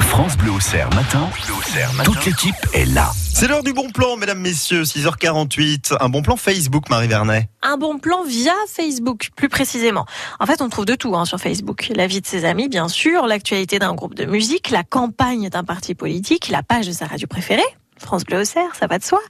[0.00, 1.28] France Bleu au Cerf matin.
[2.04, 3.10] Toute l'équipe est là.
[3.34, 5.96] C'est l'heure du bon plan, mesdames, messieurs, 6h48.
[6.00, 7.48] Un bon plan Facebook, Marie Vernet.
[7.62, 10.06] un bon plan via Facebook, plus précisément.
[10.40, 11.90] En fait, on trouve de tout hein, sur Facebook.
[11.94, 15.64] La vie de ses amis, bien sûr, l'actualité d'un groupe de musique, la campagne d'un
[15.64, 17.62] parti politique, la page de sa radio préférée.
[17.98, 19.20] France Bleu au Cerf, ça va de soi.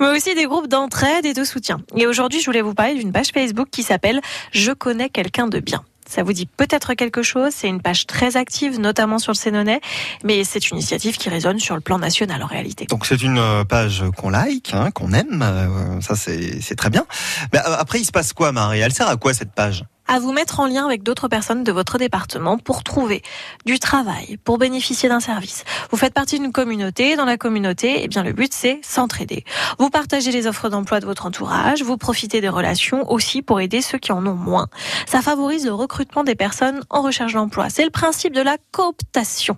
[0.00, 1.80] Mais aussi des groupes d'entraide et de soutien.
[1.94, 4.20] Et aujourd'hui, je voulais vous parler d'une page Facebook qui s'appelle
[4.52, 5.82] Je connais quelqu'un de bien.
[6.08, 7.52] Ça vous dit peut-être quelque chose.
[7.54, 9.80] C'est une page très active, notamment sur le Sénonais,
[10.24, 12.86] mais c'est une initiative qui résonne sur le plan national en réalité.
[12.86, 17.06] Donc c'est une euh, page qu'on like, hein, qu'on aime, euh, ça c'est très bien.
[17.52, 18.80] Mais euh, après, il se passe quoi, Marie?
[18.80, 19.84] Elle sert à quoi cette page?
[20.08, 23.22] À vous mettre en lien avec d'autres personnes de votre département pour trouver
[23.64, 25.64] du travail, pour bénéficier d'un service.
[25.90, 27.16] Vous faites partie d'une communauté.
[27.16, 29.44] Dans la communauté, eh bien, le but, c'est s'entraider.
[29.78, 31.82] Vous partagez les offres d'emploi de votre entourage.
[31.82, 34.68] Vous profitez des relations aussi pour aider ceux qui en ont moins.
[35.06, 37.70] Ça favorise le recrutement des personnes en recherche d'emploi.
[37.70, 39.56] C'est le principe de la cooptation.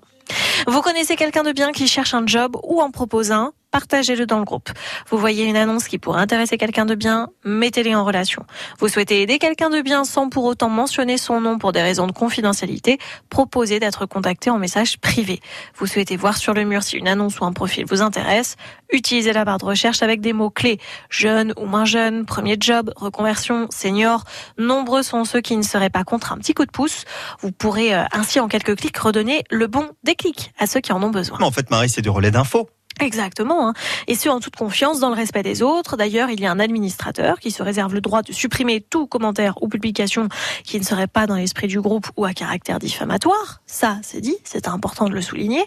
[0.66, 3.52] Vous connaissez quelqu'un de bien qui cherche un job ou en propose un?
[3.70, 4.70] Partagez-le dans le groupe.
[5.08, 8.44] Vous voyez une annonce qui pourrait intéresser quelqu'un de bien, mettez-les en relation.
[8.78, 12.06] Vous souhaitez aider quelqu'un de bien sans pour autant mentionner son nom pour des raisons
[12.06, 12.98] de confidentialité,
[13.30, 15.40] proposez d'être contacté en message privé.
[15.76, 18.56] Vous souhaitez voir sur le mur si une annonce ou un profil vous intéresse,
[18.90, 20.78] utilisez la barre de recherche avec des mots-clés.
[21.10, 24.24] Jeune ou moins jeune, premier job, reconversion, senior.
[24.56, 27.04] Nombreux sont ceux qui ne seraient pas contre un petit coup de pouce.
[27.40, 31.02] Vous pourrez euh, ainsi en quelques clics redonner le bon déclic à ceux qui en
[31.02, 31.38] ont besoin.
[31.40, 32.68] En fait, Marie, c'est du relais d'infos.
[33.00, 33.74] Exactement, hein.
[34.08, 35.96] et ce en toute confiance dans le respect des autres.
[35.96, 39.54] D'ailleurs, il y a un administrateur qui se réserve le droit de supprimer tout commentaire
[39.62, 40.28] ou publication
[40.64, 43.60] qui ne serait pas dans l'esprit du groupe ou à caractère diffamatoire.
[43.66, 45.64] Ça, c'est dit, c'est important de le souligner.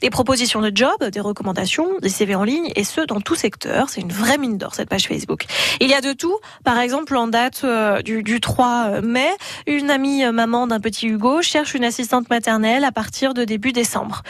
[0.00, 3.88] Des propositions de job, des recommandations, des CV en ligne, et ce dans tout secteur.
[3.88, 5.44] C'est une vraie mine d'or cette page Facebook.
[5.80, 6.36] Il y a de tout.
[6.64, 9.30] Par exemple, en date euh, du, du 3 mai,
[9.66, 13.72] une amie euh, maman d'un petit Hugo cherche une assistante maternelle à partir de début
[13.72, 14.22] décembre.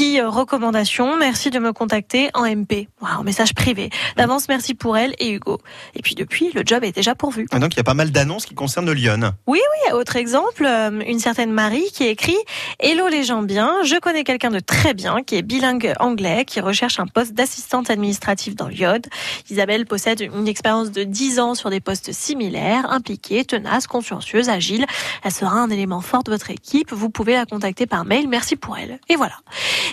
[0.00, 1.16] Euh, recommandations.
[1.16, 1.93] Merci de me contacter
[2.34, 3.90] en MP, Wow, en message privé.
[4.16, 5.58] D'avance, merci pour elle et Hugo.
[5.94, 7.46] Et puis depuis, le job est déjà pourvu.
[7.54, 9.32] Et donc il y a pas mal d'annonces qui concernent Lyon.
[9.46, 12.36] Oui, oui, autre exemple, euh, une certaine Marie qui écrit
[12.80, 16.60] Hello les gens bien, je connais quelqu'un de très bien qui est bilingue anglais, qui
[16.60, 19.02] recherche un poste d'assistante administrative dans Lyon.
[19.50, 24.86] Isabelle possède une expérience de 10 ans sur des postes similaires, impliquée, tenace, consciencieuse, agile.
[25.22, 26.92] Elle sera un élément fort de votre équipe.
[26.92, 28.28] Vous pouvez la contacter par mail.
[28.28, 28.98] Merci pour elle.
[29.08, 29.36] Et voilà.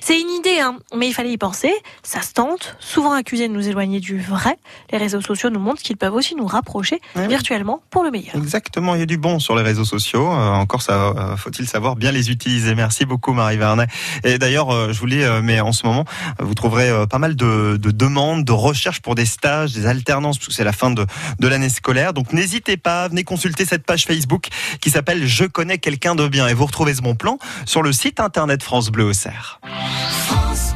[0.01, 1.73] C'est une idée, hein, mais il fallait y penser.
[2.03, 4.57] Ça se tente, souvent accusé de nous éloigner du vrai.
[4.91, 7.27] Les réseaux sociaux nous montrent qu'ils peuvent aussi nous rapprocher oui.
[7.27, 8.35] virtuellement pour le meilleur.
[8.35, 10.31] Exactement, il y a du bon sur les réseaux sociaux.
[10.31, 12.75] Euh, encore, ça euh, faut-il savoir bien les utiliser.
[12.75, 13.87] Merci beaucoup, Marie Vernet.
[14.23, 16.05] Et d'ailleurs, euh, je voulais, euh, mais en ce moment,
[16.39, 20.37] vous trouverez euh, pas mal de, de demandes, de recherches pour des stages, des alternances,
[20.37, 21.05] parce que c'est la fin de,
[21.39, 22.13] de l'année scolaire.
[22.13, 24.47] Donc, n'hésitez pas, venez consulter cette page Facebook
[24.79, 26.47] qui s'appelle Je connais quelqu'un de bien.
[26.47, 29.59] Et vous retrouvez ce bon plan sur le site internet France Bleu au Cerf.
[30.25, 30.70] France